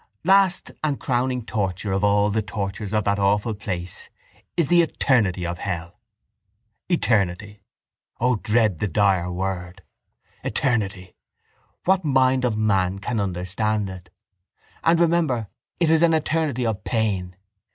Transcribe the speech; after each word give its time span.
—Last 0.23 0.71
and 0.83 0.99
crowning 0.99 1.45
torture 1.45 1.91
of 1.91 2.03
all 2.03 2.31
the 2.31 2.41
tortures 2.41 2.91
of 2.91 3.03
that 3.03 3.19
awful 3.19 3.53
place 3.53 4.09
is 4.57 4.65
the 4.67 4.81
eternity 4.81 5.45
of 5.45 5.59
hell. 5.59 5.99
Eternity! 6.89 7.61
O, 8.19 8.37
dread 8.37 8.81
and 8.81 8.91
dire 8.93 9.31
word. 9.31 9.83
Eternity! 10.43 11.13
What 11.85 12.03
mind 12.03 12.45
of 12.45 12.57
man 12.57 12.97
can 12.97 13.19
understand 13.19 13.91
it? 13.91 14.09
And 14.83 14.99
remember, 14.99 15.49
it 15.79 15.91
is 15.91 16.01
an 16.01 16.15
eternity 16.15 16.65
of 16.65 16.83
pain. 16.83 17.35